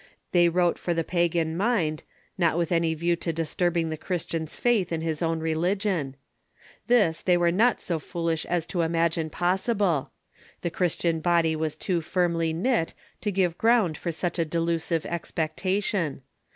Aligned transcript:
They 0.31 0.49
wrote 0.49 0.79
for 0.79 0.95
the 0.95 1.03
pagan 1.03 1.55
mind, 1.55 2.01
not 2.35 2.57
with 2.57 2.71
any 2.71 2.95
view 2.95 3.15
to 3.17 3.31
dis 3.31 3.53
Christianity 3.53 3.83
^m.^jj^g, 3.87 3.93
^he 3.99 4.01
Christian's 4.01 4.55
faith 4.55 4.91
in 4.91 5.01
his 5.01 5.21
own 5.21 5.39
religion. 5.41 6.15
Triumphant 6.15 6.15
o... 6.15 6.79
This 6.87 7.21
they 7.21 7.37
were 7.37 7.51
not 7.51 7.79
so 7.79 7.99
foolish 7.99 8.43
as 8.47 8.65
to 8.65 8.81
imagine 8.81 9.29
2)0ssible. 9.29 10.09
The 10.61 10.71
Christian 10.71 11.19
body 11.19 11.55
was 11.55 11.75
too 11.75 12.01
firmly 12.01 12.51
knit 12.51 12.95
to 13.21 13.31
give 13.31 13.59
ground 13.59 13.95
for 13.95 14.11
such 14.11 14.39
a 14.39 14.43
delusive 14.45 15.05
expectation. 15.05 16.23